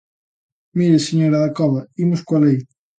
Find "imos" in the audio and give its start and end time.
2.03-2.21